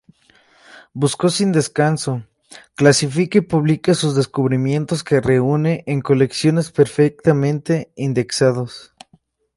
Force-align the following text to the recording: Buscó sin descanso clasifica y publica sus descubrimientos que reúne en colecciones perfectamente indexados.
Buscó 0.93 1.29
sin 1.29 1.51
descanso 1.51 2.25
clasifica 2.73 3.37
y 3.37 3.41
publica 3.41 3.93
sus 3.93 4.15
descubrimientos 4.15 5.03
que 5.03 5.21
reúne 5.21 5.83
en 5.85 6.01
colecciones 6.01 6.71
perfectamente 6.71 7.91
indexados. 7.95 8.95